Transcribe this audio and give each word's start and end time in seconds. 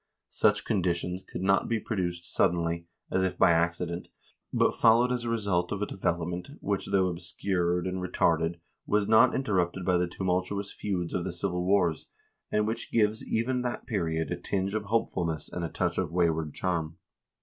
Such 0.29 0.65
conditions 0.65 1.21
could 1.21 1.43
not 1.43 1.69
be 1.69 1.79
produced 1.79 2.25
suddenly, 2.33 2.87
as 3.11 3.23
if 3.23 3.37
by 3.37 3.51
accident, 3.51 4.07
but 4.51 4.73
followed 4.75 5.11
as 5.11 5.25
a 5.25 5.29
result 5.29 5.71
of 5.71 5.79
a 5.83 5.85
development 5.85 6.47
which, 6.59 6.87
though 6.87 7.05
obscured 7.07 7.85
and 7.85 8.01
retarded, 8.01 8.59
was 8.87 9.07
not 9.07 9.35
interrupted 9.35 9.85
by 9.85 9.99
the 9.99 10.07
tumultuous 10.07 10.73
feuds 10.73 11.13
of 11.13 11.23
the 11.23 11.31
civil 11.31 11.63
wars, 11.63 12.07
and 12.51 12.65
which 12.65 12.91
gives 12.91 13.23
even 13.23 13.61
that 13.61 13.85
period 13.85 14.31
a 14.31 14.37
tinge 14.41 14.73
of 14.73 14.85
hopefulness 14.85 15.47
and 15.53 15.63
a 15.63 15.69
touch 15.69 15.99
of 15.99 16.11
wayward 16.11 16.51
charm. 16.55 16.97